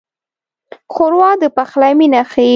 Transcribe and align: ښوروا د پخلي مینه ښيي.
ښوروا 0.93 1.31
د 1.41 1.43
پخلي 1.55 1.93
مینه 1.99 2.21
ښيي. 2.31 2.49